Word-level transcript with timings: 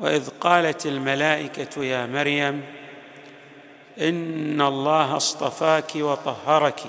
وإذ 0.00 0.28
قالت 0.40 0.86
الملائكة 0.86 1.84
يا 1.84 2.06
مريم 2.06 2.62
إن 4.00 4.60
الله 4.60 5.16
اصطفاك 5.16 5.90
وطهرك 5.96 6.80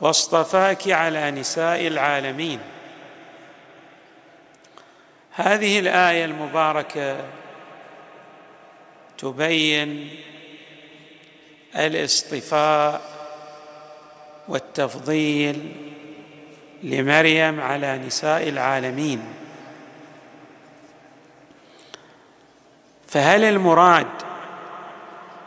واصطفاك 0.00 0.88
على 0.88 1.30
نساء 1.30 1.86
العالمين. 1.86 2.60
هذه 5.32 5.78
الآية 5.78 6.24
المباركة 6.24 7.16
تبين 9.18 10.10
الاصطفاء 11.76 13.02
والتفضيل 14.48 15.72
لمريم 16.82 17.60
على 17.60 17.98
نساء 17.98 18.48
العالمين. 18.48 19.45
فهل 23.08 23.44
المراد 23.44 24.06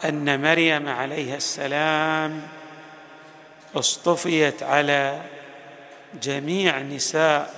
أن 0.06 0.42
مريم 0.42 0.90
عليها 0.90 1.36
السلام 1.36 2.42
اصطفيت 3.76 4.64
على 4.64 5.22
جميع 6.22 6.80
نساء 6.80 7.54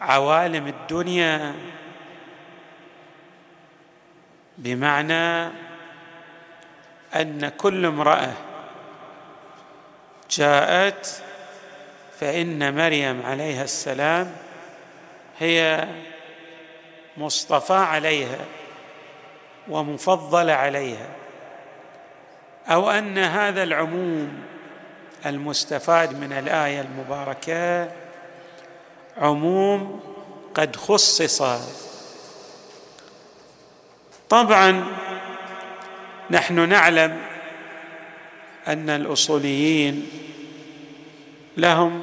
عوالم 0.00 0.66
الدنيا 0.66 1.54
بمعنى 4.58 5.52
أن 7.14 7.52
كل 7.58 7.86
امرأة 7.86 8.32
جاءت 10.30 11.22
فإن 12.20 12.74
مريم 12.74 13.22
عليها 13.26 13.64
السلام 13.64 14.36
هي 15.38 15.88
مصطفى 17.16 17.74
عليها 17.74 18.38
ومفضل 19.68 20.50
عليها 20.50 21.08
أو 22.68 22.90
أن 22.90 23.18
هذا 23.18 23.62
العموم 23.62 24.42
المستفاد 25.26 26.20
من 26.20 26.32
الآية 26.32 26.80
المباركة 26.80 27.90
عموم 29.16 30.00
قد 30.54 30.76
خصص. 30.76 31.42
طبعا 34.28 34.84
نحن 36.30 36.68
نعلم 36.68 37.22
أن 38.68 38.90
الأصوليين 38.90 40.08
لهم 41.56 42.02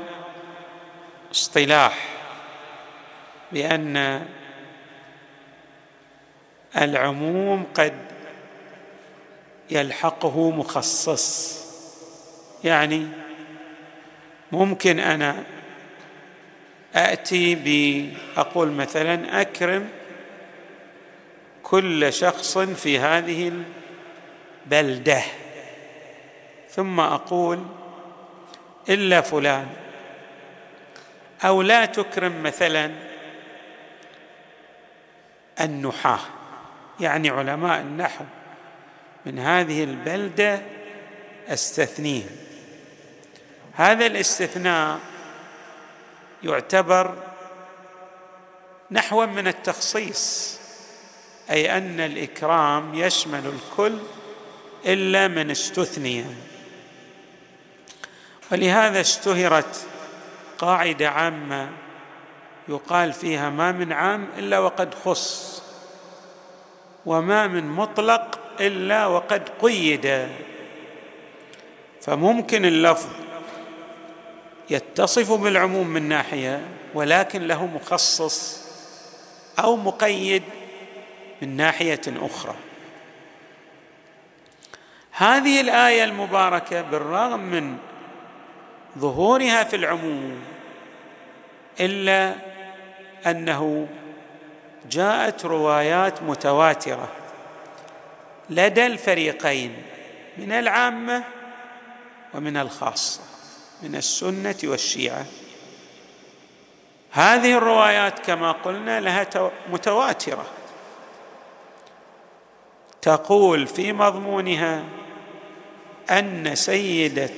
اصطلاح 1.31 2.08
بأن 3.52 4.25
العموم 6.77 7.66
قد 7.73 7.93
يلحقه 9.71 10.52
مخصص. 10.52 11.59
يعني 12.63 13.07
ممكن 14.52 14.99
أنا 14.99 15.43
آتي 16.95 17.55
باقول 17.55 18.71
مثلا 18.71 19.42
أكرم 19.42 19.89
كل 21.64 22.14
شخص 22.14 22.58
في 22.58 22.99
هذه 22.99 23.52
البلدة 24.65 25.21
ثم 26.69 26.99
أقول 26.99 27.65
إلا 28.89 29.21
فلان. 29.21 29.67
أو 31.43 31.61
لا 31.61 31.86
تكرم 31.86 32.43
مثلا 32.43 32.92
النحاة. 35.61 36.19
يعني 36.99 37.30
علماء 37.30 37.81
النحو 37.81 38.26
من 39.26 39.39
هذه 39.39 39.83
البلدة 39.83 40.61
أستثنيهم. 41.48 42.30
هذا 43.73 44.05
الاستثناء 44.05 44.99
يعتبر 46.43 47.15
نحوا 48.92 49.26
من 49.26 49.48
التخصيص 49.48 50.58
أي 51.52 51.77
أن 51.77 51.99
الإكرام 51.99 52.95
يشمل 52.95 53.42
الكل 53.48 53.98
إلا 54.86 55.27
من 55.27 55.52
استثني. 55.52 56.25
ولهذا 58.52 59.02
اشتهرت 59.02 59.86
قاعدة 60.58 61.10
عامة 61.10 61.70
يقال 62.70 63.14
فيها 63.14 63.49
ما 63.49 63.71
من 63.71 63.93
عام 63.93 64.27
إلا 64.37 64.60
وقد 64.60 64.93
خص. 64.93 65.62
وما 67.05 67.47
من 67.47 67.67
مطلق 67.69 68.39
إلا 68.59 69.05
وقد 69.05 69.49
قيد. 69.61 70.27
فممكن 72.02 72.65
اللفظ 72.65 73.09
يتصف 74.69 75.31
بالعموم 75.31 75.87
من 75.87 76.09
ناحية 76.09 76.61
ولكن 76.93 77.47
له 77.47 77.65
مخصص 77.65 78.63
أو 79.59 79.75
مقيد 79.75 80.43
من 81.42 81.58
ناحية 81.58 82.02
أخرى. 82.08 82.55
هذه 85.11 85.61
الآية 85.61 86.03
المباركة 86.03 86.81
بالرغم 86.81 87.39
من 87.39 87.77
ظهورها 88.97 89.63
في 89.63 89.75
العموم 89.75 90.39
إلا 91.80 92.36
أنه 93.25 93.87
جاءت 94.89 95.45
روايات 95.45 96.23
متواترة 96.23 97.08
لدى 98.49 98.86
الفريقين 98.86 99.76
من 100.38 100.52
العامة 100.52 101.23
ومن 102.33 102.58
الخاصة 102.58 103.22
من 103.83 103.95
السنة 103.95 104.55
والشيعة. 104.64 105.26
هذه 107.11 107.58
الروايات 107.58 108.20
كما 108.20 108.52
قلنا 108.52 108.99
لها 108.99 109.27
متواترة. 109.72 110.45
تقول 113.02 113.67
في 113.67 113.93
مضمونها 113.93 114.83
أن 116.11 116.55
سيدة 116.55 117.30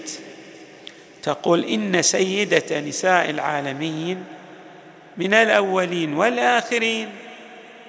تقول 1.24 1.64
إن 1.64 2.02
سيدة 2.02 2.80
نساء 2.80 3.30
العالمين 3.30 4.26
من 5.18 5.34
الأولين 5.34 6.14
والآخرين 6.14 7.10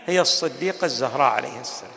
هي 0.06 0.20
الصديقة 0.20 0.84
الزهراء 0.84 1.32
عليه 1.32 1.60
السلام. 1.60 1.90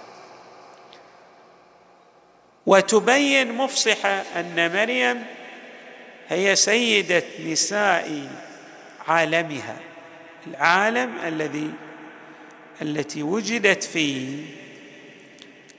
وتبين 2.66 3.53
مفصحة 3.53 4.09
أن 4.09 4.74
مريم 4.74 5.24
هي 6.30 6.56
سيدة 6.56 7.24
نساء 7.46 8.30
عالمها 9.08 9.78
العالم 10.48 11.14
الذي 11.25 11.72
التي 12.81 13.24
وجدت 13.24 13.84
فيه 13.84 14.46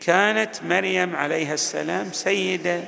كانت 0.00 0.62
مريم 0.62 1.16
عليها 1.16 1.54
السلام 1.54 2.12
سيدة 2.12 2.80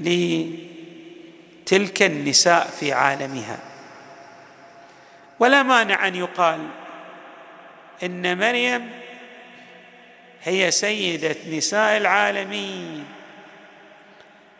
لتلك 0.00 2.02
النساء 2.02 2.70
في 2.80 2.92
عالمها. 2.92 3.58
ولا 5.40 5.62
مانع 5.62 6.08
أن 6.08 6.14
يقال 6.14 6.68
إن 8.02 8.38
مريم 8.38 8.90
هي 10.42 10.70
سيدة 10.70 11.36
نساء 11.50 11.96
العالمين. 11.96 13.04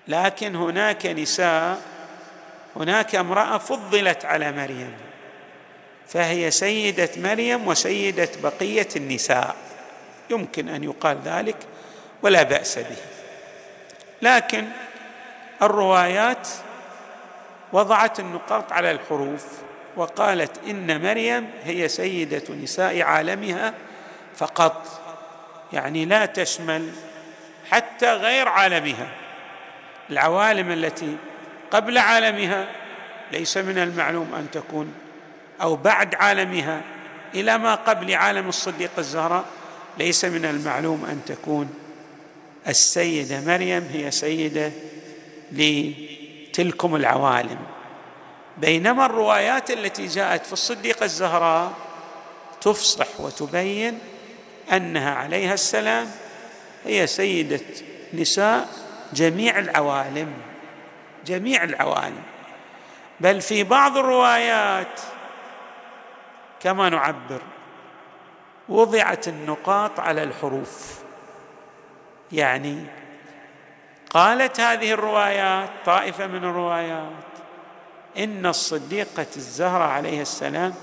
لكن 0.09 0.57
هناك 0.57 1.07
نساء 1.07 1.81
هناك 2.77 3.15
امرأة 3.15 3.59
فضلت 3.59 4.25
على 4.25 4.53
مريم 4.53 4.93
فهي 6.09 6.51
سيدة 6.51 7.11
مريم 7.17 7.69
وسيدة 7.69 8.29
بقية 8.43 8.89
النساء. 8.97 9.57
يمكن 10.31 10.69
أن 10.69 10.85
يقال 10.85 11.19
ذلك 11.25 11.57
ولا 12.23 12.43
بأس 12.43 12.79
به. 12.79 12.97
لكن 14.23 14.65
الروايات 15.63 16.49
وضعت 17.73 18.21
النقاط 18.21 18.73
على 18.73 18.91
الحروف. 18.91 19.64
وقالت 19.97 20.51
إن 20.69 21.03
مريم 21.03 21.51
هي 21.65 21.89
سيدة 21.89 22.43
نساء 22.63 23.03
عالمها 23.03 23.75
فقط 24.37 25.01
يعني 25.73 26.05
لا 26.05 26.27
تشمل 26.27 26.91
حتى 27.71 28.13
غير 28.13 28.49
عالمها. 28.49 29.09
العوالم 30.11 30.71
التي 30.71 31.17
قبل 31.71 31.99
عالمها 31.99 32.67
ليس 33.33 33.57
من 33.57 33.79
المعلوم 33.79 34.35
أن 34.35 34.51
تكون 34.51 34.95
أو 35.63 35.77
بعد 35.77 36.15
عالمها 36.15 36.81
إلى 37.35 37.59
ما 37.59 37.75
قبل 37.75 38.15
عالم 38.15 38.49
الصديقه 38.49 38.99
الزهراء 38.99 39.45
ليس 39.99 40.25
من 40.25 40.45
المعلوم 40.45 41.05
أن 41.05 41.21
تكون 41.27 41.75
السيدة 42.69 43.41
مريم 43.41 43.89
هي 43.93 44.11
سيدة 44.11 44.73
لتلكم 45.53 46.97
العوالم. 46.97 47.59
بينما 48.57 49.07
الروايات 49.07 49.71
التي 49.71 50.07
جاءت 50.07 50.47
في 50.47 50.53
الصديقه 50.53 51.05
الزهراء 51.05 51.73
تفصح 52.61 53.21
وتبين 53.21 53.99
أنها 54.73 55.15
عليها 55.15 55.55
السلام 55.55 56.11
هي 56.85 57.07
سيدة 57.07 57.61
نساء 58.15 58.69
جميع 59.13 59.59
العوالم 59.59 60.33
جميع 61.27 61.65
العوالم. 61.65 62.23
بل 63.21 63.41
في 63.41 63.65
بعض 63.65 63.97
الروايات 63.97 65.01
كما 66.61 66.89
نعبر 66.89 67.43
وضعت 68.69 69.29
النقاط 69.29 70.01
على 70.01 70.23
الحروف. 70.23 70.99
يعني 72.33 72.85
قالت 74.11 74.61
هذه 74.61 74.93
الروايات 74.93 75.69
طائفة 75.85 76.27
من 76.27 76.45
الروايات 76.45 77.35
إن 78.19 78.47
الصديقة 78.47 79.27
الزهرة 79.37 79.85
عليها 79.85 80.23
السلام 80.23 80.75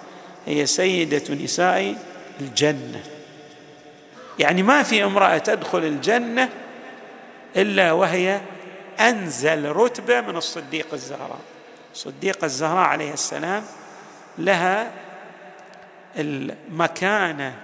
هي 0.45 0.65
سيدة 0.65 1.33
نساء 1.35 1.95
الجنة. 2.41 3.03
يعني 4.39 4.63
ما 4.63 4.83
في 4.83 5.03
امرأة 5.03 5.37
تدخل 5.37 5.77
الجنة 5.77 6.49
إلا 7.55 7.91
وهي 7.91 8.41
أنزل 8.99 9.65
رتبة 9.65 10.21
من 10.21 10.37
الصديقه 10.37 10.93
الزهراء. 10.93 11.39
الصديقه 11.93 12.45
الزهراء 12.45 12.83
عليها 12.83 13.13
السلام 13.13 13.63
لها 14.37 14.91
المكانة 16.17 17.55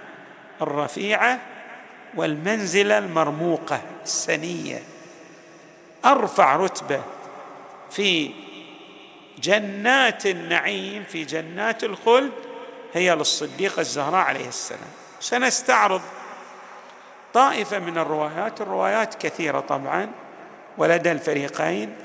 الرفيعة 0.62 1.40
والمنزلة 2.16 2.98
المرموقة 2.98 3.80
السنية. 4.04 4.82
أرفع 6.04 6.56
رتبة 6.56 7.02
في 7.90 8.30
جنات 9.42 10.26
النعيم 10.26 11.04
في 11.04 11.24
جنات 11.24 11.84
الخلد 11.84 12.32
هي 12.94 13.14
للصديقه 13.14 13.80
الزهراء 13.80 14.20
عليه 14.20 14.48
السلام. 14.48 14.90
سنستعرض 15.20 16.02
طائفة 17.34 17.78
من 17.78 17.98
الروايات 17.98 18.60
الروايات 18.60 19.14
كثيرة 19.14 19.60
طبعا 19.60 20.10
ولدى 20.78 21.12
الفريقين 21.12 21.96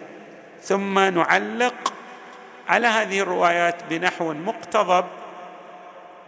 ثم 0.61 0.99
نعلق 0.99 1.93
على 2.67 2.87
هذه 2.87 3.19
الروايات 3.19 3.83
بنحو 3.89 4.33
مقتضب 4.33 5.05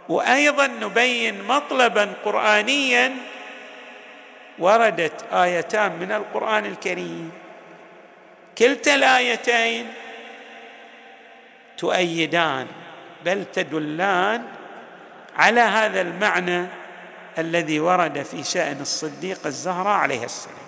وأيضا 0.10 0.68
نبين 0.68 1.44
مطلبا 1.44 2.13
قرانيا 2.25 3.13
وردت 4.60 5.25
آيتان 5.34 5.92
من 6.00 6.12
القرآن 6.12 6.66
الكريم. 6.66 7.31
كلتا 8.57 8.96
الآيتين 8.96 9.94
تؤيدان 11.77 12.68
بل 13.25 13.45
تدلان 13.45 14.44
على 15.36 15.62
هذا 15.62 16.01
المعنى 16.01 16.68
الذي 17.38 17.80
ورد 17.80 18.24
في 18.24 18.44
شأن 18.44 18.81
الصديقه 18.81 19.48
الزهراء 19.48 19.98
عليه 19.98 20.24
السلام. 20.24 20.66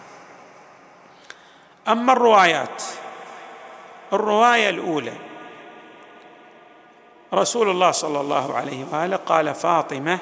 أما 1.88 2.14
الروايات 2.14 2.84
الرواية 4.14 4.70
الأولى 4.70 5.14
رسول 7.34 7.70
الله 7.70 7.92
صلى 7.92 8.22
الله 8.22 8.54
عليه 8.54 8.86
وآله 8.92 9.16
قال 9.16 9.56
فاطمة 9.56 10.20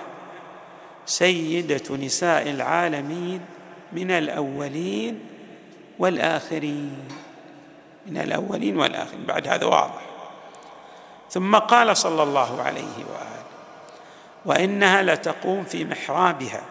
سيدة 1.05 1.95
نساء 1.95 2.49
العالمين 2.49 3.45
من 3.93 4.11
الأولين 4.11 5.19
والآخرين 5.99 7.07
من 8.05 8.17
الأولين 8.17 8.77
والآخرين. 8.77 9.25
بعد 9.25 9.47
هذا 9.47 9.65
واضح. 9.65 10.04
ثم 11.29 11.55
قال 11.55 11.97
صلى 11.97 12.23
الله 12.23 12.61
عليه 12.61 12.81
وآله 12.81 13.43
وإنها 14.45 15.03
لتقوم 15.03 15.63
في 15.63 15.85
محرابها 15.85 16.61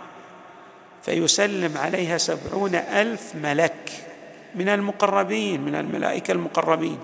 فيسلم 1.03 1.79
عليها 1.79 2.19
سبعون 2.19 2.75
ألف 2.75 3.35
ملك 3.35 3.93
من 4.55 4.69
المقربين 4.69 5.61
من 5.61 5.75
الملائكة 5.75 6.33
المقربين 6.33 6.99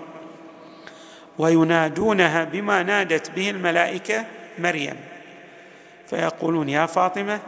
وينادونها 1.37 2.43
بما 2.43 2.83
نادت 2.83 3.31
به 3.31 3.49
الملائكة 3.49 4.25
مريم. 4.59 4.95
فيقولون 6.07 6.69
يا 6.69 6.85
فاطمة 6.85 7.39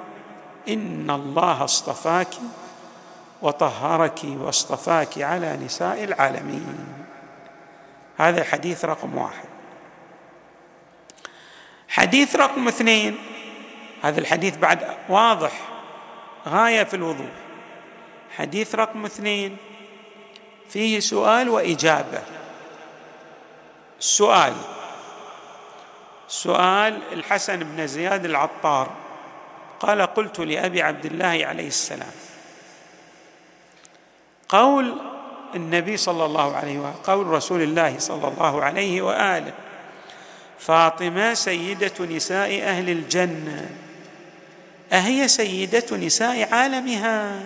إن 0.70 1.10
الله 1.10 1.64
اصطفاك 1.64 2.28
وطهرك 3.42 4.20
واصطفاك 4.24 5.22
على 5.22 5.58
نساء 5.66 6.04
العالمين. 6.04 6.78
هذا 8.18 8.44
حديث 8.44 8.86
رقم 8.86 9.18
واحد. 9.18 9.53
حديث 11.94 12.36
رقم 12.36 12.68
اثنين. 12.68 13.18
هذا 14.01 14.19
الحديث 14.19 14.57
بعد 14.57 14.98
واضح. 15.10 15.51
غاية 16.48 16.84
في 16.84 16.94
الوضوح. 16.94 17.31
حديث 18.38 18.75
رقم 18.75 19.06
اثنين. 19.06 19.57
فيه 20.69 21.00
سؤال 21.00 21.50
وإجابة. 21.50 22.22
السؤال 24.00 24.54
سؤال 26.28 27.01
الحسن 27.13 27.60
بن 27.60 27.88
زياد 27.88 28.25
العطار. 28.25 28.90
قال 29.80 30.01
قلت 30.01 30.40
لأبي 30.40 30.81
عبد 30.81 31.06
الله 31.06 31.45
عليه 31.45 31.68
السلام. 31.68 32.12
قول 34.50 34.98
النبي 35.56 35.98
صلى 35.98 36.25
الله 36.25 36.56
عليه 36.56 36.80
وآله 36.80 36.95
قول 37.04 37.28
رسول 37.28 37.62
الله 37.62 38.00
صلى 38.00 38.28
الله 38.28 38.63
عليه 38.63 39.01
وآله 39.01 39.54
فاطمة 40.60 41.34
سيدة 41.34 42.06
نساء 42.06 42.62
أهل 42.64 42.90
الجنة. 42.90 43.70
أهي 44.94 45.28
سيدة 45.28 45.98
نساء 45.98 46.54
عالمها. 46.54 47.44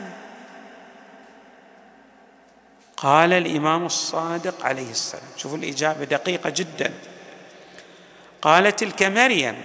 قال 2.97 3.33
الإمام 3.33 3.85
الصادق 3.85 4.65
عليه 4.65 4.91
السلام 4.91 5.23
شوفوا 5.37 5.57
الإجابة 5.57 6.03
دقيقة 6.03 6.49
جدا. 6.49 6.93
قال 8.41 8.75
تلك 8.75 9.03
مريم 9.03 9.55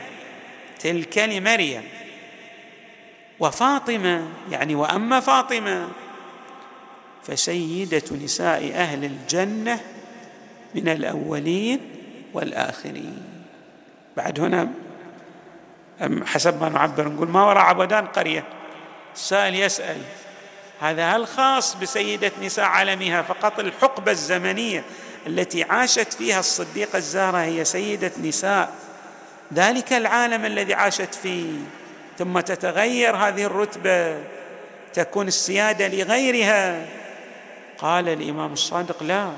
تلك 0.79 1.19
لمريم. 1.19 1.83
وفاطمة 3.41 4.29
يعني 4.51 4.75
وأما 4.75 5.21
فاطمة 5.21 5.89
فسيدة 7.23 8.03
نساء 8.25 8.73
أهل 8.75 9.05
الجنة 9.05 9.81
من 10.75 10.89
الأولين 10.89 11.81
والآخرين. 12.35 13.23
بعد 14.17 14.41
هنا 14.41 14.69
حسب 16.27 16.61
ما 16.61 16.69
نعبر 16.69 17.09
نقول 17.09 17.29
ما 17.29 17.45
وراء 17.45 17.65
عبدان 17.65 18.07
قرية. 18.07 18.45
السائل 19.15 19.55
يسأل 19.55 19.97
هذا 20.81 21.17
هل 21.17 21.27
خاص 21.27 21.75
بسيدة 21.75 22.33
نساء 22.43 22.65
عالمها 22.65 23.23
فقط؟ 23.23 23.61
الحقبة 23.61 24.13
الزمنية 24.13 24.85
التي 25.27 25.63
عاشت 25.63 26.13
فيها 26.13 26.41
الصديقة 26.41 26.97
الزهرة 26.97 27.39
هي 27.39 27.65
سيدة 27.65 28.13
نساء. 28.23 28.73
ذلك 29.55 29.93
العالم 29.93 30.45
الذي 30.45 30.75
عاشت 30.75 31.15
فيه. 31.15 31.59
ثم 32.19 32.41
تتغير 32.41 33.17
هذه 33.17 33.45
الرتبة. 33.45 34.25
تكون 34.95 35.29
السيادة 35.29 35.89
لغيرها. 35.89 36.87
قال 37.79 38.09
الإمام 38.09 38.53
الصادق 38.53 39.03
لا. 39.03 39.33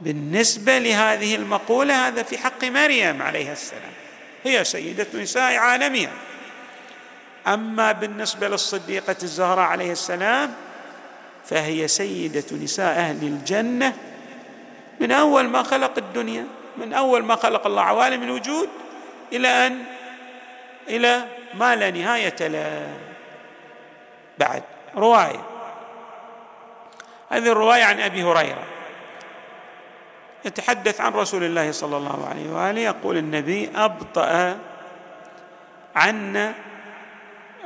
بالنسبة 0.00 0.78
لهذه 0.78 1.34
المقولة 1.34 2.08
هذا 2.08 2.22
في 2.22 2.38
حق 2.38 2.64
مريم 2.64 3.22
عليها 3.22 3.52
السلام. 3.52 3.92
هي 4.44 4.64
سيدة 4.64 5.06
نساء 5.14 5.56
عالمها 5.56 6.12
أما 7.46 7.92
بالنسبة 7.92 8.48
للصديقة 8.48 9.16
الزهراء 9.22 9.64
عليه 9.64 9.92
السلام 9.92 10.54
فهي 11.44 11.88
سيدة 11.88 12.44
نساء 12.52 12.98
أهل 12.98 13.26
الجنة. 13.26 13.92
من 15.00 15.12
أول 15.12 15.48
ما 15.48 15.62
خلق 15.62 15.98
الدنيا 15.98 16.46
من 16.76 16.92
أول 16.92 17.24
ما 17.24 17.36
خلق 17.36 17.66
الله 17.66 17.82
عوالم 17.82 18.22
الوجود 18.22 18.68
إلى 19.32 19.48
أن 19.48 19.84
إلى 20.88 21.24
ما 21.54 21.76
لا 21.76 21.90
نهاية 21.90 22.36
له. 22.40 22.88
بعد 24.38 24.62
رواية. 24.96 25.44
هذه 27.30 27.52
الرواية 27.52 27.84
عن 27.84 28.00
أبي 28.00 28.22
هريرة. 28.22 28.75
يتحدث 30.46 31.00
عن 31.00 31.12
رسول 31.12 31.44
الله 31.44 31.72
صلى 31.72 31.96
الله 31.96 32.28
عليه 32.28 32.52
وآله 32.52 32.80
يقول 32.80 33.16
النبي 33.16 33.70
أبطأ 33.76 34.58
عنا 35.96 36.54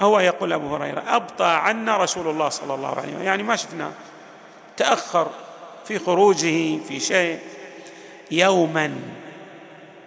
هو 0.01 0.21
يقول 0.21 0.53
أبو 0.53 0.77
هريرة 0.77 1.03
أبطأ 1.07 1.47
عنا 1.47 1.97
رسول 1.97 2.29
الله 2.29 2.49
صلى 2.49 2.75
الله 2.75 2.89
عليه 2.89 3.09
وسلم 3.09 3.23
يعني 3.23 3.43
ما 3.43 3.57
شفناه 3.57 3.91
تأخر 4.77 5.31
في 5.85 5.99
خروجه 5.99 6.79
في 6.89 7.01
شيء 7.01 7.39
يوما. 8.31 8.95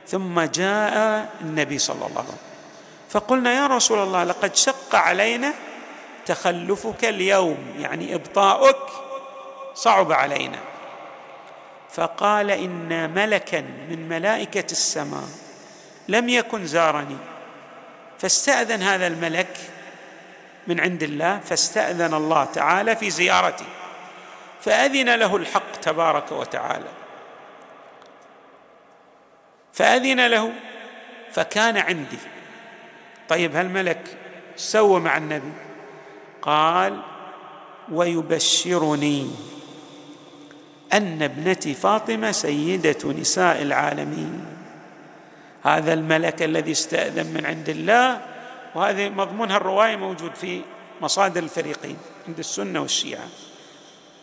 ثم 0.08 0.42
جاء 0.42 1.30
النبي 1.42 1.78
صلى 1.78 1.96
الله 1.96 2.18
عليه 2.18 2.28
وسلم 2.28 2.38
فقلنا 3.10 3.54
يا 3.54 3.68
رسول 3.68 4.00
الله 4.00 4.24
لقد 4.24 4.56
شق 4.56 4.96
علينا 4.96 5.54
تخلفك 6.26 7.06
اليوم 7.06 7.58
يعني 7.80 8.16
إبطاؤك 8.16 8.90
صعب 9.76 10.12
علينا. 10.12 10.73
فقال 11.94 12.52
ان 12.52 13.14
ملكا 13.14 13.62
من 13.62 14.10
ملائكة 14.10 14.72
السماء 14.72 15.28
لم 16.08 16.30
يكن 16.30 16.66
زارني. 16.66 17.18
فاستأذن 18.20 18.82
هذا 18.82 19.08
الملك 19.08 19.58
من 20.68 20.80
عند 20.80 21.04
الله 21.04 21.40
فاستأذن 21.40 22.14
الله 22.14 22.46
تعالى 22.46 22.96
في 22.96 23.10
زيارتي 23.10 23.66
فأذن 24.62 25.16
له 25.16 25.36
الحق 25.36 25.72
تبارك 25.82 26.32
وتعالى. 26.32 26.90
فأذن 29.74 30.28
له 30.28 30.54
فكان 31.32 31.78
عندي. 31.78 32.20
طيب 33.30 33.56
هالملك 33.56 34.18
سوى 34.56 35.00
مع 35.00 35.18
النبي 35.18 35.52
قال 36.42 37.02
ويبشرني 37.92 39.32
أن 40.94 41.22
ابنتي 41.22 41.74
فاطمة 41.74 42.32
سيدة 42.32 43.14
نساء 43.20 43.62
العالمين. 43.62 44.46
هذا 45.64 45.94
الملك 45.94 46.44
الذي 46.44 46.72
استأذن 46.72 47.34
من 47.34 47.46
عند 47.46 47.70
الله 47.70 48.22
وهذه 48.76 49.10
مضمونها 49.10 49.58
الروايه 49.58 49.96
موجود 49.96 50.36
في 50.36 50.62
مصادر 51.02 51.44
الفريقين 51.44 51.98
عند 52.28 52.40
السنة 52.40 52.82
والشيعة. 52.82 53.28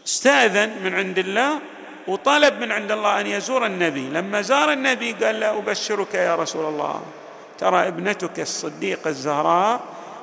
استأذن 0.06 0.82
من 0.84 0.94
عند 0.94 1.18
الله 1.18 1.60
وطلب 2.08 2.60
من 2.60 2.72
عند 2.72 2.92
الله 2.92 3.20
أن 3.20 3.26
يزور 3.26 3.66
النبي. 3.66 4.08
لما 4.08 4.40
زار 4.42 4.72
النبي 4.72 5.12
قال 5.12 5.40
له 5.40 5.58
أبشرك 5.58 6.14
يا 6.14 6.34
رسول 6.36 6.64
الله 6.64 7.02
ترى 7.58 7.88
ابنتك 7.88 8.40
الصديقة 8.40 9.08
الزهراء 9.08 9.80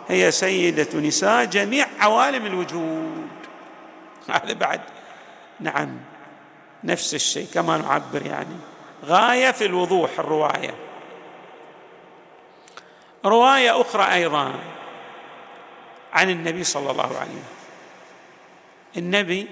هي 0.07 0.31
سيدة 0.31 0.99
نساء 0.99 1.45
جميع 1.45 1.87
عوالم 1.99 2.45
الوجود. 2.45 3.27
هذا 4.29 4.53
بعد. 4.53 4.81
نعم. 5.59 5.97
نفس 6.87 7.13
الشيء 7.13 7.47
كما 7.53 7.77
نعبر 7.77 8.25
يعني. 8.25 8.55
غاية 9.05 9.51
في 9.51 9.65
الوضوح 9.65 10.09
الرواية. 10.19 10.75
رواية 13.25 13.81
أخرى 13.81 14.13
أيضا 14.13 14.53
عن 16.13 16.29
النبي 16.29 16.63
صلى 16.63 16.91
الله 16.91 17.03
عليه 17.03 17.15
وسلم. 17.15 17.43
النبي 18.97 19.47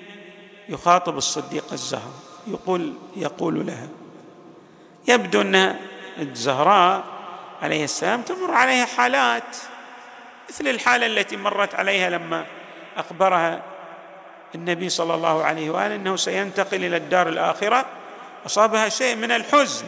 يخاطب 0.70 1.18
الصديقه 1.18 1.74
الزهراء 1.74 2.14
يقول 2.48 2.94
يقول 3.16 3.68
لها 3.68 3.88
يبدو 5.08 5.42
أن 5.42 5.80
الزهراء 6.18 7.04
عليه 7.62 7.84
السلام 7.84 8.22
تمر 8.22 8.52
عليها 8.52 8.86
حالات 8.86 9.58
مثل 10.50 10.68
الحالة 10.68 11.06
التي 11.06 11.38
مرت 11.38 11.76
عليها 11.76 12.10
لما 12.10 12.46
أخبرها 12.98 13.75
النبي 14.56 14.90
صلى 14.90 15.14
الله 15.16 15.44
عليه 15.44 15.70
وآله 15.70 15.96
إنه 15.96 16.16
سينتقل 16.16 16.86
إلى 16.86 16.98
الدار 16.98 17.30
الآخرة 17.30 17.86
أصابها 18.46 18.90
شيء 18.90 19.16
من 19.16 19.32
الحزن. 19.32 19.86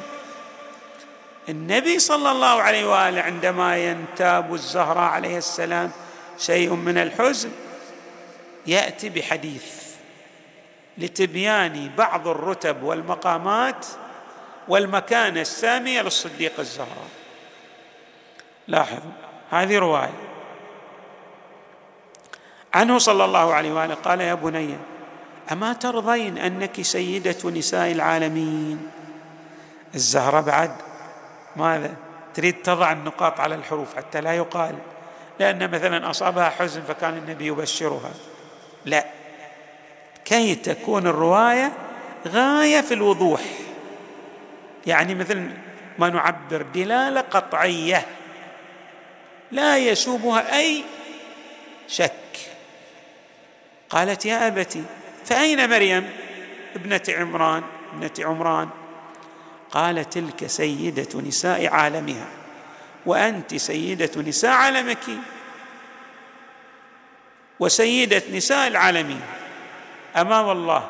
النبي 1.49 1.99
صلى 1.99 2.31
الله 2.31 2.61
عليه 2.61 2.85
وآله 2.85 3.21
عندما 3.21 3.77
ينتاب 3.77 4.53
الزهراء 4.53 5.09
عليه 5.09 5.37
السلام 5.37 5.91
شيء 6.37 6.73
من 6.73 6.97
الحزن 6.97 7.51
يأتي 8.67 9.09
بحديث 9.09 9.65
لتبيان 10.97 11.91
بعض 11.97 12.27
الرتب 12.27 12.83
والمقامات 12.83 13.85
والمكانه 14.67 15.41
السامية 15.41 16.01
للصديق 16.01 16.59
الزهراء. 16.59 17.09
لاحظوا 18.67 19.11
هذه 19.51 19.77
رواية. 19.77 20.26
عنه 22.77 22.97
صلى 22.97 23.25
الله 23.25 23.53
عليه 23.53 23.71
وآله 23.71 23.93
قال 23.93 24.21
يا 24.21 24.33
بني 24.33 24.77
أما 25.51 25.73
ترضين 25.73 26.37
أنك 26.37 26.81
سيدة 26.81 27.49
نساء 27.49 27.91
العالمين؟ 27.91 28.89
الزهرة 29.95 30.41
بعد 30.41 30.71
ماذا؟ 31.55 31.93
تريد 32.33 32.61
تضع 32.61 32.91
النقاط 32.91 33.39
على 33.39 33.55
الحروف 33.55 33.95
حتى 33.95 34.21
لا 34.21 34.33
يقال 34.33 34.75
لأن 35.39 35.71
مثلا 35.71 36.09
أصابها 36.09 36.49
حزن 36.49 36.81
فكان 36.81 37.17
النبي 37.17 37.45
يبشرها. 37.45 38.11
لا. 38.85 39.05
كي 40.25 40.55
تكون 40.55 41.07
الرواية 41.07 41.71
غاية 42.27 42.81
في 42.81 42.93
الوضوح. 42.93 43.41
يعني 44.87 45.15
مثل 45.15 45.49
ما 45.99 46.09
نعبر 46.09 46.61
دلالة 46.61 47.21
قطعية 47.21 48.05
لا 49.51 49.77
يشوبها 49.77 50.59
أي 50.59 50.83
شك. 51.87 52.26
قالت 53.89 54.25
يا 54.25 54.47
أبتي 54.47 54.83
فأين 55.25 55.69
مريم 55.69 56.09
ابنة 56.75 57.01
عمران؟ 57.09 57.63
ابنة 57.93 58.11
عمران. 58.19 58.69
قال 59.71 60.09
تلك 60.09 60.47
سيدة 60.47 61.21
نساء 61.21 61.67
عالمها 61.67 62.27
وأنت 63.05 63.55
سيدة 63.55 64.21
نساء 64.21 64.51
عالمك 64.51 65.05
وسيدة 67.59 68.23
نساء 68.33 68.67
العالمين 68.67 69.21
أما 70.17 70.41
والله 70.41 70.89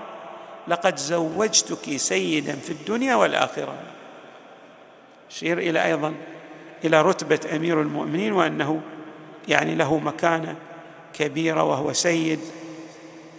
لقد 0.68 0.98
زوجتك 0.98 1.98
سيدا 1.98 2.56
في 2.56 2.70
الدنيا 2.70 3.16
والآخرة. 3.16 3.78
يشير 5.32 5.58
إلى 5.58 5.86
أيضا 5.86 6.14
إلى 6.86 7.02
رتبة 7.02 7.40
أمير 7.56 7.82
المؤمنين 7.82 8.34
وأنه 8.34 8.82
يعني 9.48 9.76
له 9.76 9.98
مكانة 9.98 10.56
كبيرة 11.14 11.64
وهو 11.64 11.94
سيد 11.94 12.40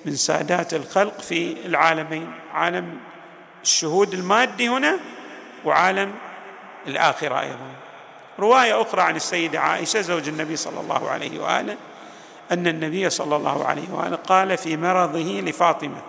من 0.08 0.16
سادات 0.16 0.74
الخلق 0.74 1.20
في 1.20 1.66
العالمين 1.66 2.32
عالم 2.52 2.98
الشهود 3.62 4.14
المادي 4.14 4.68
هنا 4.68 4.98
وعالم 5.64 6.14
الآخرة 6.86 7.40
أيضا. 7.40 7.70
رواية 8.38 8.82
أخرى 8.82 9.02
عن 9.02 9.16
السيدة 9.16 9.60
عائشة 9.60 10.00
زوج 10.00 10.28
النبي 10.28 10.56
صلى 10.56 10.80
الله 10.80 11.10
عليه 11.10 11.40
وآله 11.40 11.76
أن 12.52 12.66
النبي 12.66 13.10
صلى 13.10 13.36
الله 13.36 13.64
عليه 13.64 13.90
وآله 13.92 14.16
قال 14.16 14.58
في 14.58 14.76
مرضه 14.76 15.40
لفاطمة 15.40 16.02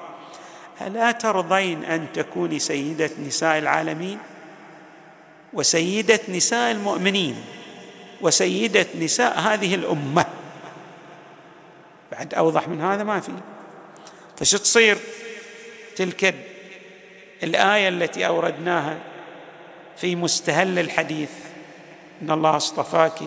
ألا 0.81 1.11
ترضين 1.11 1.83
أن 1.83 2.07
تكوني 2.13 2.59
سيدة 2.59 3.09
نساء 3.25 3.57
العالمين؟ 3.57 4.17
وسيدة 5.53 6.19
نساء 6.29 6.71
المؤمنين 6.71 7.43
وسيدة 8.21 8.85
نساء 8.99 9.39
هذه 9.39 9.75
الأمة. 9.75 10.25
بعد 12.11 12.33
أوضح 12.33 12.67
من 12.67 12.81
هذا 12.81 13.03
ما 13.03 13.19
في. 13.19 13.31
فشو 14.39 14.57
تصير؟ 14.57 14.97
تلك 15.95 16.35
الآية 17.43 17.89
التي 17.89 18.27
أوردناها 18.27 18.97
في 19.97 20.15
مستهل 20.15 20.79
الحديث. 20.79 21.29
إن 22.21 22.31
الله 22.31 22.57
اصطفاك 22.57 23.19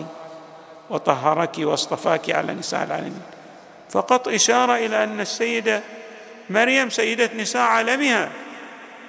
وطهرك 0.89 1.55
واصطفاك 1.57 2.31
على 2.31 2.53
نساء 2.53 2.83
العالمين. 2.83 3.21
فقط 3.89 4.27
إشارة 4.27 4.75
إلى 4.75 5.03
أن 5.03 5.19
السيدة 5.19 5.81
مريم 6.49 6.89
سيدة 6.89 7.29
نساء 7.35 7.61
عالمها. 7.61 8.31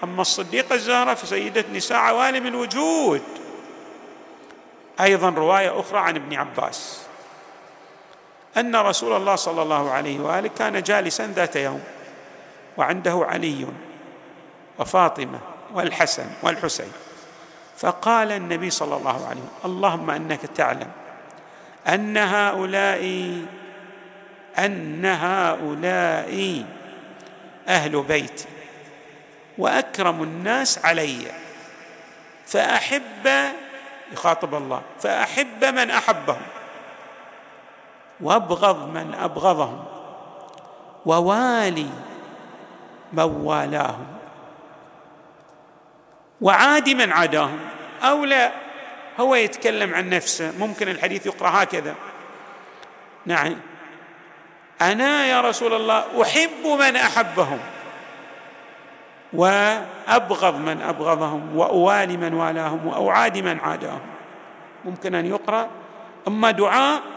أما 0.04 0.22
الصديقة 0.22 0.74
الزهراء 0.74 1.14
فسيدة 1.14 1.64
نساء 1.72 1.98
عوالم 1.98 2.46
الوجود. 2.46 3.22
أيضا 5.00 5.30
رواية 5.30 5.80
أخرى 5.80 5.98
عن 5.98 6.16
ابن 6.16 6.34
عباس. 6.34 7.03
أن 8.56 8.76
رسول 8.76 9.16
الله 9.16 9.34
صلى 9.36 9.62
الله 9.62 9.90
عليه 9.90 10.20
وآله 10.20 10.50
كان 10.58 10.82
جالسا 10.82 11.26
ذات 11.26 11.56
يوم 11.56 11.82
وعنده 12.76 13.26
علي 13.28 13.66
وفاطمة 14.78 15.38
والحسن 15.74 16.26
والحسين. 16.42 16.92
فقال 17.76 18.32
النبي 18.32 18.70
صلى 18.70 18.96
الله 18.96 19.26
عليه 19.26 19.40
وسلم 19.40 19.48
اللهم 19.64 20.10
إنك 20.10 20.40
تعلم 20.40 20.90
أن 21.88 22.16
هؤلاء 22.16 23.04
أن 24.58 25.04
هؤلاء 25.04 26.64
أهل 27.68 28.02
بيتي 28.02 28.46
وأكرم 29.58 30.22
الناس 30.22 30.84
علي 30.84 31.26
فأحب 32.46 33.52
يخاطب 34.12 34.54
الله 34.54 34.82
فأحب 35.00 35.64
من 35.64 35.90
أحبهم. 35.90 36.42
وابغض 38.20 38.88
من 38.88 39.14
أبغضهم 39.14 39.84
ووالي 41.06 41.90
من 43.12 43.22
والاهم 43.22 44.06
وعادي 46.40 46.94
من 46.94 47.12
عاداهم. 47.12 47.58
أو 48.02 48.24
لا 48.24 48.52
هو 49.20 49.34
يتكلم 49.34 49.94
عن 49.94 50.08
نفسه. 50.10 50.52
ممكن 50.58 50.88
الحديث 50.88 51.26
يقرأ 51.26 51.62
هكذا. 51.62 51.94
نعم. 53.26 53.56
أنا 54.82 55.26
يا 55.26 55.40
رسول 55.40 55.74
الله 55.74 56.22
أحب 56.22 56.66
من 56.66 56.96
أحبهم 56.96 57.58
وأبغض 59.32 60.54
من 60.54 60.82
أبغضهم 60.82 61.56
وأوالي 61.56 62.16
من 62.16 62.34
والاهم 62.34 62.86
واعادي 62.86 63.42
من 63.42 63.60
عاداهم. 63.60 64.00
ممكن 64.84 65.14
أن 65.14 65.26
يقرأ. 65.26 65.68
أما 66.28 66.50
دعاء 66.50 67.13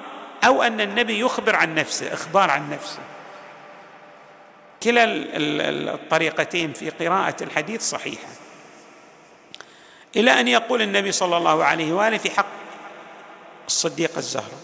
أو 0.48 0.64
أن 0.64 0.82
النبي 0.82 1.20
يخبر 1.20 1.56
عن 1.56 1.76
نفسه 1.76 2.14
إخبار 2.14 2.52
عن 2.52 2.70
نفسه. 2.70 3.00
كلا 4.84 5.04
الطريقتين 5.94 6.74
في 6.74 6.90
قراءة 6.90 7.44
الحديث 7.44 7.82
صحيحة. 7.82 8.28
إلى 10.16 10.40
أن 10.40 10.48
يقول 10.48 10.82
النبي 10.82 11.12
صلى 11.12 11.38
الله 11.38 11.64
عليه 11.64 11.94
وآله 11.94 12.18
في 12.18 12.32
حق 12.32 12.46
الصديقه 13.68 14.18
الزهراء 14.18 14.60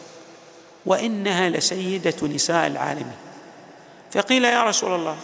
وإنها 0.85 1.49
لسيدة 1.49 2.27
نساء 2.27 2.67
العالمين. 2.67 3.17
فقيل 4.11 4.45
يا 4.45 4.63
رسول 4.63 4.95
الله 4.95 5.17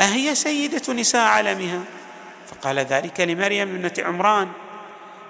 أهي 0.00 0.34
سيدة 0.34 0.92
نساء 0.92 1.26
عالمها؟ 1.26 1.80
فقال 2.46 2.78
ذلك 2.78 3.20
لمريم 3.20 3.74
ابنة 3.74 4.06
عمران. 4.06 4.48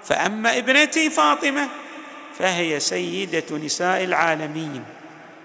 فأما 0.03 0.57
ابنتي 0.57 1.09
فاطمة 1.09 1.67
فهي 2.37 2.79
سيدة 2.79 3.57
نساء 3.57 4.03
العالمين 4.03 4.83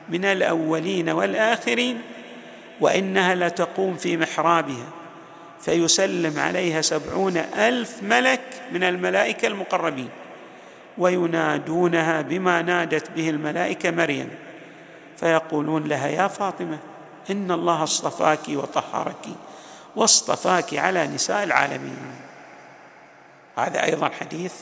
من 0.09 0.25
الأولين 0.25 1.11
والآخرين 1.11 2.03
وإنها 2.81 3.35
لتقوم 3.35 3.97
في 3.97 4.17
محرابها 4.17 4.87
فيسلم 5.61 6.39
عليها 6.39 6.81
سبعون 6.81 7.37
ألف 7.37 8.03
ملك 8.03 8.41
من 8.73 8.83
الملائكة 8.83 9.49
المقربين 9.49 10.09
وينادونها 10.99 12.21
بما 12.21 12.63
نادت 12.63 13.11
به 13.11 13.31
الملائكة 13.31 13.91
مريم 13.91 14.29
فيقولون 15.17 15.85
لها 15.85 16.09
يا 16.09 16.29
فاطمة 16.29 16.79
إن 17.31 17.51
الله 17.51 17.83
اصطفاك 17.83 18.49
وطهرك 18.49 19.27
واصطفاك 19.97 20.75
على 20.75 21.07
نساء 21.07 21.45
العالمين. 21.45 21.97
هذا 23.59 23.85
أيضا 23.85 24.09
حديث 24.21 24.53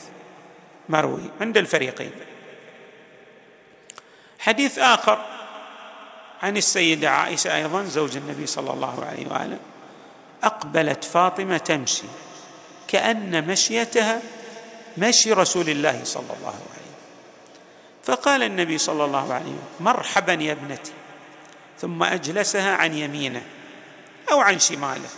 مروي 0.89 1.31
عند 1.41 1.57
الفريقين. 1.57 2.11
حديث 4.39 4.79
آخر 4.79 5.25
عن 6.43 6.57
السيدة 6.57 7.09
عائشة 7.09 7.55
أيضا 7.55 7.83
زوج 7.83 8.17
النبي 8.17 8.47
صلى 8.47 8.71
الله 8.73 9.05
عليه 9.05 9.27
وآله. 9.27 9.59
أقبلت 10.43 11.03
فاطمة 11.03 11.57
تمشي 11.57 12.07
كأن 12.87 13.47
مشيتها 13.47 14.21
مشي 14.97 15.33
رسول 15.33 15.69
الله 15.69 16.03
صلى 16.03 16.33
الله 16.39 16.47
عليه 16.47 16.57
وسلم 16.57 16.87
فقال 18.03 18.43
النبي 18.43 18.77
صلى 18.77 19.05
الله 19.05 19.33
عليه 19.33 19.45
وسلم 19.45 19.63
مرحبا 19.79 20.33
يا 20.33 20.51
ابنتي. 20.51 20.91
ثم 21.81 22.03
أجلسها 22.03 22.75
عن 22.75 22.93
يمينه 22.93 23.41
أو 24.31 24.41
عن 24.41 24.59
شماله. 24.59 25.09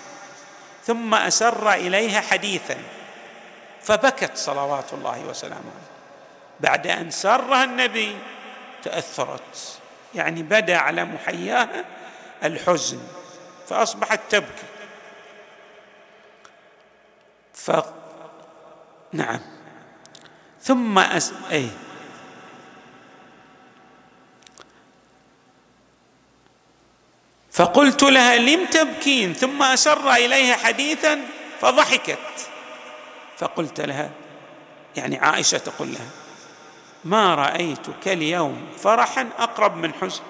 ثم 0.86 1.14
أسر 1.14 1.74
إليها 1.74 2.22
حديثا. 2.22 2.78
فبكت 3.82 4.38
صلوات 4.38 4.94
الله 4.94 5.26
وسلامه 5.26 5.72
بعد 6.60 6.88
أن 6.88 7.12
سرها 7.12 7.64
النبي 7.64 8.16
تأثرت. 8.84 9.80
يعني 10.16 10.44
بدا 10.44 10.78
على 10.78 11.06
محياها 11.06 11.86
الحزن 12.44 13.00
فأصبحت 13.68 14.20
تبكي. 14.30 14.68
ف 17.54 17.72
نعم. 19.14 19.40
ثم 20.62 21.00
أس... 21.00 21.34
أي 21.52 21.70
فقلت 27.52 28.04
لها 28.04 28.38
لم 28.38 28.66
تبكين؟ 28.66 29.34
ثم 29.34 29.64
أسر 29.64 30.12
إليها 30.14 30.56
حديثا 30.56 31.22
فضحكت. 31.62 32.49
فقلت 33.40 33.82
لها 33.82 34.10
يعني 34.96 35.18
عائشة 35.18 35.58
تقول 35.58 35.94
لها 35.94 36.10
ما 37.06 37.36
رأيتك 37.36 38.08
اليوم 38.08 38.68
فرحا 38.78 39.30
أقرب 39.38 39.76
من 39.76 39.94
حزن. 39.94 40.22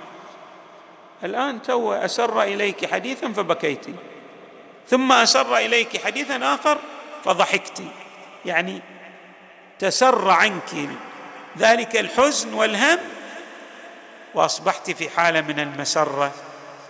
الآن 1.24 1.62
تو 1.62 1.93
أسر 1.93 2.41
إليك 2.41 2.93
حديثا 2.93 3.34
فبكيت 3.34 3.86
ثم 4.88 5.12
أسر 5.12 5.58
إليك 5.58 6.04
حديثا 6.06 6.54
آخر 6.56 6.78
فضحكت 7.26 7.84
يعني 8.45 8.82
تسر 9.80 10.30
عنك 10.30 10.89
ذلك 11.58 11.98
الحزن 11.98 12.54
والهم 12.54 13.00
وأصبحت 14.36 14.91
في 14.91 15.10
حالة 15.10 15.41
من 15.41 15.60
المسرة 15.60 16.32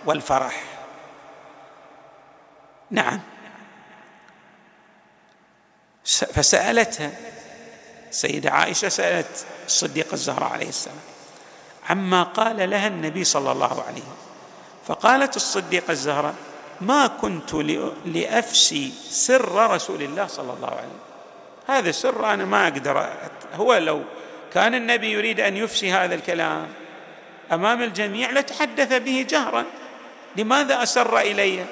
والفرح. 0.06 0.62
نعم. 2.90 3.20
فسألتها. 6.18 7.10
السيده 8.10 8.50
عائشة 8.50 8.88
سألت 8.88 9.46
الصديقة 9.66 10.12
الزهراء 10.12 10.52
عليه 10.52 10.68
السلام 10.68 10.96
عما 11.90 12.22
قال 12.22 12.70
لها 12.70 12.86
النبي 12.86 13.24
صلى 13.24 13.52
الله 13.52 13.82
عليه 13.82 14.00
وسلم. 14.00 14.16
فقالت 14.86 15.36
الصديقة 15.36 15.90
الزهراء 15.90 16.34
ما 16.80 17.06
كنت 17.06 17.54
لافشي 18.04 18.90
سر 19.10 19.70
رسول 19.70 20.02
الله 20.02 20.26
صلى 20.26 20.52
الله 20.52 20.68
عليه 20.68 20.78
وسلم. 20.78 21.00
هذا 21.68 21.90
سر 21.90 22.34
أنا 22.34 22.44
ما 22.44 22.68
أقدر 22.68 23.12
هو 23.54 23.74
لو 23.74 24.02
كان 24.54 24.74
النبي 24.74 25.12
يريد 25.12 25.40
أن 25.40 25.56
يفشي 25.56 25.92
هذا 25.92 26.14
الكلام 26.14 26.68
أمام 27.52 27.82
الجميع 27.82 28.30
لتحدث 28.30 28.92
به 28.92 29.26
جهرا. 29.28 29.64
لماذا 30.36 30.82
أسر 30.82 31.18
إلي؟ 31.18 31.64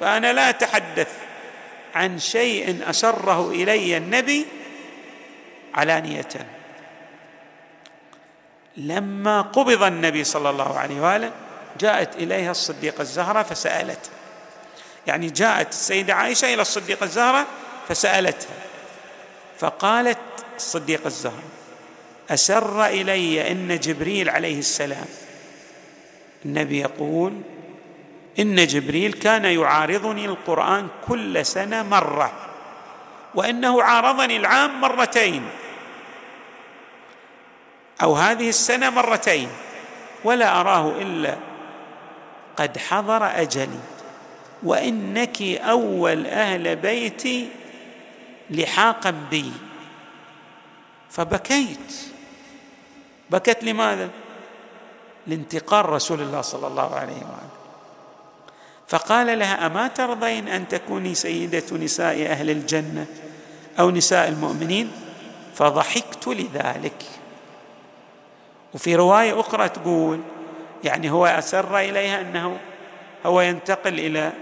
فأنا 0.00 0.32
لا 0.32 0.50
أتحدث. 0.50 1.25
عن 1.96 2.18
شيء 2.18 2.90
أسره 2.90 3.50
إلي 3.50 3.96
النبي 3.96 4.46
علانية. 5.74 6.28
لما 8.76 9.40
قبض 9.40 9.82
النبي 9.82 10.24
صلى 10.24 10.50
الله 10.50 10.78
عليه 10.78 11.00
وآله 11.00 11.32
جاءت 11.80 12.16
إليها 12.16 12.50
الصديقة 12.50 13.02
الزهراء 13.02 13.42
فسالته 13.42 14.10
يعني 15.06 15.30
جاءت 15.30 15.68
السيدة 15.68 16.14
عائشة 16.14 16.54
إلى 16.54 16.62
الصديقة 16.62 17.04
الزهراء 17.04 17.46
فسألتها. 17.88 18.56
فقالت 19.58 20.18
الصديقة 20.56 21.06
الزهراء 21.06 21.44
أسر 22.30 22.86
إلي 22.86 23.50
إن 23.50 23.78
جبريل 23.78 24.30
عليه 24.30 24.58
السلام. 24.58 25.06
النبي 26.44 26.80
يقول 26.80 27.40
إن 28.38 28.66
جبريل 28.66 29.12
كان 29.12 29.44
يعارضني 29.44 30.24
القرآن 30.24 30.88
كل 31.08 31.46
سنة 31.46 31.82
مرة 31.82 32.32
وإنه 33.34 33.82
عارضني 33.82 34.36
العام 34.36 34.80
مرتين. 34.80 35.48
أو 38.02 38.14
هذه 38.14 38.48
السنة 38.48 38.90
مرتين 38.90 39.48
ولا 40.24 40.60
أراه 40.60 40.92
إلا 41.00 41.36
قد 42.56 42.78
حضر 42.78 43.26
أجلي. 43.26 43.80
وإنك 44.62 45.42
أول 45.42 46.26
أهل 46.26 46.76
بيتي 46.76 47.48
لحاقا 48.50 49.10
بي. 49.30 49.52
فبكيت. 51.10 51.92
بكت 53.30 53.64
لماذا؟ 53.64 54.10
لانتقال 55.26 55.88
رسول 55.88 56.20
الله 56.20 56.40
صلى 56.40 56.66
الله 56.66 56.94
عليه 56.94 57.12
واله 57.12 57.55
فقال 58.88 59.38
لها 59.38 59.66
أما 59.66 59.88
ترضين 59.88 60.48
أن 60.48 60.68
تكوني 60.68 61.14
سيدة 61.14 61.64
نساء 61.72 62.26
أهل 62.26 62.50
الجنة 62.50 63.06
أو 63.78 63.90
نساء 63.90 64.28
المؤمنين؟ 64.28 64.92
فضحكت 65.54 66.28
لذلك. 66.28 67.02
وفي 68.74 68.96
رواية 68.96 69.40
أخرى 69.40 69.68
تقول 69.68 70.20
يعني 70.84 71.10
هو 71.10 71.26
أسر 71.26 71.78
إليها 71.78 72.20
أنه 72.20 72.58
هو 73.26 73.40
ينتقل 73.40 73.98
إلى 73.98 74.32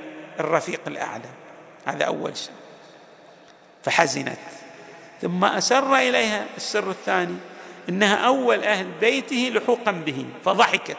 الرفيق 0.40 0.80
الأعلى. 0.87 1.28
هذا 1.85 2.04
أول 2.04 2.37
شيء. 2.37 2.54
فحزنت. 3.83 4.38
ثم 5.22 5.44
أسر 5.44 5.96
إليها. 5.96 6.44
السر 6.57 6.90
الثاني 6.90 7.37
إنها 7.88 8.16
أول 8.16 8.64
أهل 8.64 8.87
بيته 9.00 9.52
لحوقا 9.54 9.90
به. 9.92 10.26
فضحكت. 10.44 10.96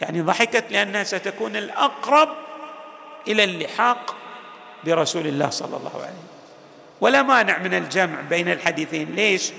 يعني 0.00 0.20
ضحكت 0.20 0.64
لأنها 0.70 1.04
ستكون 1.04 1.56
الأقرب 1.56 2.28
إلى 3.28 3.44
اللحاق 3.44 4.16
برسول 4.84 5.26
الله 5.26 5.50
صلى 5.50 5.76
الله 5.76 5.90
عليه 5.94 6.04
وسلم. 6.04 6.28
ولا 7.00 7.22
مانع 7.22 7.58
من 7.58 7.74
الجمع 7.74 8.20
بين 8.20 8.48
الحديثين. 8.48 9.14
ليش؟ 9.14 9.52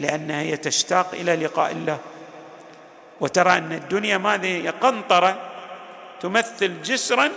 لأنها 0.00 0.40
هي 0.40 0.56
تشتاق 0.56 1.10
إلى 1.12 1.36
لقاء 1.36 1.72
الله. 1.72 1.98
وترى 3.20 3.52
أن 3.52 3.72
الدنيا 3.72 4.18
ماذا 4.18 4.46
هي؟ 4.46 4.68
قنطرة 4.68 5.50
تمثل 6.20 6.82
جسرا 6.82 7.30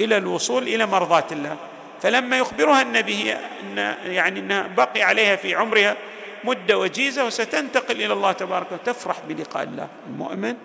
إلى 0.00 0.16
الوصول 0.16 0.62
إلى 0.62 0.86
مرضاة 0.86 1.26
الله. 1.32 1.56
فلما 2.02 2.38
يخبرها 2.38 2.82
النبي 2.82 3.32
ان 3.32 3.96
يعني 4.04 4.40
أنها 4.40 4.62
بقي 4.62 5.02
عليها 5.02 5.36
في 5.36 5.54
عمرها 5.54 5.96
مدة 6.44 6.78
وجيزة 6.78 7.24
وستنتقل 7.24 8.02
إلى 8.02 8.12
الله 8.12 8.32
تبارك 8.32 8.66
وتعالى 8.66 8.82
تفرح 8.84 9.16
بلقاء 9.28 9.62
الله. 9.62 9.88
المؤمن 10.06 10.56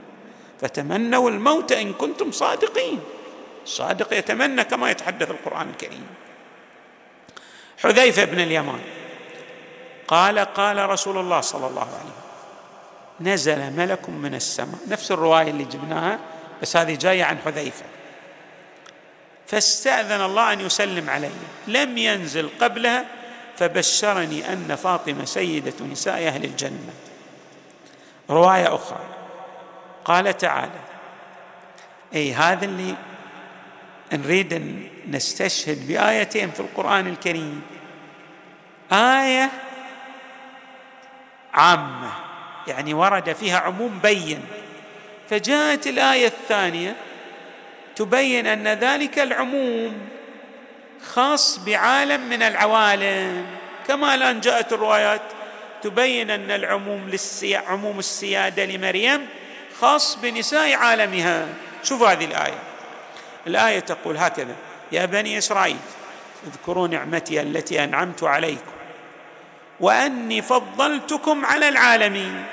فتمنوا 0.61 1.29
الموت 1.29 1.71
إن 1.71 1.93
كنتم 1.93 2.31
صادقين. 2.31 2.99
الصادق 3.63 4.13
يتمنى 4.13 4.63
كما 4.63 4.91
يتحدث 4.91 5.31
القرآن 5.31 5.69
الكريم. 5.69 6.07
حذيفة 7.77 8.25
بن 8.25 8.39
اليمان 8.39 8.79
قال 10.07 10.39
قال 10.39 10.89
رسول 10.89 11.17
الله 11.17 11.41
صلى 11.41 11.67
الله 11.67 11.81
عليه 11.81 11.91
وسلم 11.91 12.27
نزل 13.33 13.71
ملك 13.71 14.09
من 14.09 14.35
السماء. 14.35 14.79
نفس 14.87 15.11
الرواية 15.11 15.49
اللي 15.49 15.63
جبناها 15.63 16.19
بس 16.61 16.77
هذه 16.77 16.95
جاية 16.95 17.23
عن 17.23 17.37
حذيفة. 17.37 17.85
فاستأذن 19.47 20.21
الله 20.21 20.53
أن 20.53 20.61
يسلم 20.61 21.09
علي 21.09 21.31
لم 21.67 21.97
ينزل 21.97 22.49
قبلها 22.61 23.05
فبشرني 23.57 24.53
أن 24.53 24.75
فاطمة 24.75 25.25
سيدة 25.25 25.85
نساء 25.91 26.27
أهل 26.27 26.43
الجنة. 26.43 26.93
رواية 28.29 28.75
أخرى. 28.75 29.16
قال 30.07 30.37
تعالى. 30.37 30.79
أي 32.15 32.33
هذا 32.33 32.65
اللي 32.65 32.95
نريد 34.13 34.53
أن 34.53 34.87
نستشهد 35.07 35.87
بآيتين 35.87 36.51
في 36.51 36.59
القرآن 36.59 37.07
الكريم. 37.07 37.61
آية 38.91 39.49
عامة 41.53 42.11
يعني 42.67 42.93
ورد 42.93 43.33
فيها 43.33 43.57
عموم 43.59 43.99
بين. 43.99 44.45
فجاءت 45.29 45.87
الآية 45.87 46.27
الثانية 46.27 46.95
تبين 47.95 48.47
أن 48.47 48.67
ذلك 48.67 49.19
العموم 49.19 50.09
خاص 51.05 51.59
بعالم 51.59 52.29
من 52.29 52.41
العوالم. 52.41 53.45
كما 53.87 54.15
الآن 54.15 54.39
جاءت 54.39 54.73
الروايات 54.73 55.21
تبين 55.81 56.31
أن 56.31 56.51
العموم 56.51 57.09
للسي... 57.09 57.55
عموم 57.55 57.99
السيادة 57.99 58.65
لمريم 58.65 59.27
خاص 59.81 60.15
بنساء 60.15 60.73
عالمها. 60.73 61.47
شوفوا 61.83 62.07
هذه 62.07 62.25
الآية. 62.25 62.59
الآية 63.47 63.79
تقول 63.79 64.17
هكذا. 64.17 64.55
يا 64.91 65.05
بني 65.05 65.37
إسرائيل 65.37 65.77
اذكروا 66.47 66.87
نعمتي 66.87 67.41
التي 67.41 67.83
أنعمت 67.83 68.23
عليكم 68.23 68.71
وأني 69.79 70.41
فضلتكم 70.41 71.45
على 71.45 71.69
العالمين. 71.69 72.45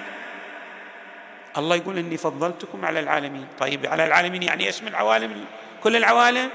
الله 1.58 1.76
يقول 1.76 1.98
أني 1.98 2.16
فضلتكم 2.16 2.84
على 2.84 3.00
العالمين. 3.00 3.46
طيب 3.58 3.86
على 3.86 4.06
العالمين 4.06 4.42
يعني 4.42 4.66
يشمل 4.66 4.88
العوالم؟ 4.88 5.44
كل 5.82 5.96
العوالم؟ 5.96 6.50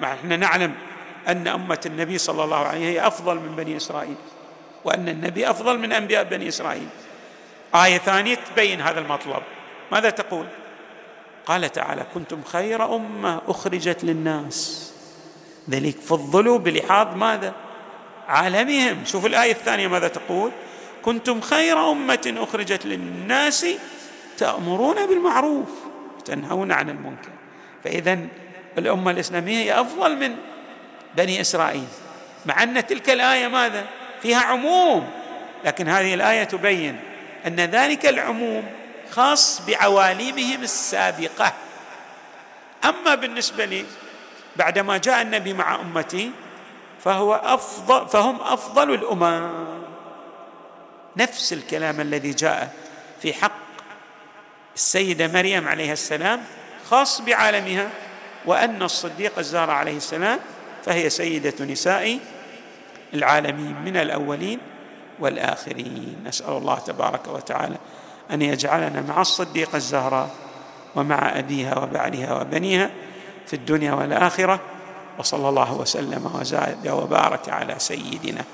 مع 0.00 0.12
إحنا 0.12 0.36
نعلم 0.36 0.74
أن 1.28 1.48
أمة 1.48 1.80
النبي 1.86 2.18
صلى 2.18 2.44
الله 2.44 2.66
عليه 2.66 2.90
هي 2.90 3.06
أفضل 3.06 3.34
من 3.34 3.56
بني 3.56 3.76
إسرائيل 3.76 4.16
وأن 4.84 5.08
النبي 5.08 5.50
أفضل 5.50 5.78
من 5.78 5.92
أنبياء 5.92 6.24
بني 6.24 6.48
إسرائيل. 6.48 6.88
آية 7.74 7.98
ثانية 7.98 8.34
تبين 8.34 8.80
هذا 8.80 9.00
المطلب. 9.00 9.42
ماذا 9.92 10.10
تقول؟ 10.10 10.46
قال 11.46 11.72
تعالى 11.72 12.06
كنتم 12.14 12.42
خير 12.42 12.96
أمة 12.96 13.40
أخرجت 13.48 14.04
للناس. 14.04 14.90
ذلك 15.70 15.96
فضلوا 15.96 16.58
بلحاظ 16.58 17.16
ماذا؟ 17.16 17.54
عالمهم. 18.28 19.04
شوف 19.04 19.26
الآية 19.26 19.52
الثانية 19.52 19.88
ماذا 19.88 20.08
تقول؟ 20.08 20.50
كنتم 21.02 21.40
خير 21.40 21.90
أمة 21.90 22.34
أخرجت 22.38 22.86
للناس 22.86 23.66
تأمرون 24.38 25.06
بالمعروف 25.06 25.70
تنهون 26.24 26.72
عن 26.72 26.90
المنكر. 26.90 27.30
فاذا 27.84 28.18
الأمة 28.78 29.10
الإسلامية 29.10 29.56
هي 29.56 29.80
أفضل 29.80 30.16
من 30.16 30.36
بني 31.16 31.40
إسرائيل 31.40 31.88
مع 32.46 32.62
أن 32.62 32.86
تلك 32.86 33.10
الآية 33.10 33.48
ماذا؟ 33.48 33.84
فيها 34.22 34.40
عموم 34.40 35.10
لكن 35.64 35.88
هذه 35.88 36.14
الآية 36.14 36.44
تبين 36.44 37.00
أن 37.46 37.56
ذلك 37.56 38.06
العموم 38.06 38.79
خاص 39.10 39.62
بعوالمهم 39.66 40.62
السابقة. 40.62 41.52
أما 42.84 43.14
بالنسبة 43.14 43.64
لي 43.64 43.84
بعدما 44.56 44.96
جاء 44.96 45.22
النبي 45.22 45.52
مع 45.52 45.74
أمتي 45.74 46.30
فهو 47.04 47.34
افضل 47.34 48.08
فهم 48.08 48.40
أفضل 48.40 48.94
الأمم. 48.94 49.80
نفس 51.16 51.52
الكلام 51.52 52.00
الذي 52.00 52.30
جاء 52.30 52.74
في 53.22 53.32
حق 53.32 53.52
السيدة 54.74 55.28
مريم 55.28 55.68
عليها 55.68 55.92
السلام 55.92 56.44
خاص 56.90 57.20
بعالمها 57.20 57.88
وأن 58.46 58.82
الصديق 58.82 59.38
الزهراء 59.38 59.74
عليه 59.74 59.96
السلام 59.96 60.38
فهي 60.84 61.10
سيدة 61.10 61.64
نساء 61.64 62.18
العالمين 63.14 63.76
من 63.84 63.96
الأولين 63.96 64.58
والآخرين. 65.18 66.24
نسأل 66.24 66.50
الله 66.50 66.78
تبارك 66.78 67.28
وتعالى 67.28 67.76
أن 68.32 68.42
يجعلنا 68.42 69.04
مع 69.08 69.20
الصديقه 69.20 69.76
الزهراء 69.76 70.30
ومع 70.96 71.38
أبيها 71.38 71.78
وبعلها 71.78 72.40
وبنيها 72.40 72.90
في 73.46 73.54
الدنيا 73.54 73.92
والآخرة 73.92 74.60
وصلى 75.18 75.48
الله 75.48 75.74
وسلم 75.74 76.30
وزاد 76.34 76.88
وبارك 76.88 77.48
على 77.48 77.74
سيدنا 77.78 78.44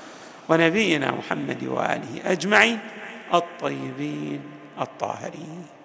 ونبينا 0.49 1.11
محمد 1.11 1.63
وآله 1.63 2.21
أجمعين 2.25 2.79
الطيبين 3.33 4.41
الطاهرين. 4.81 5.76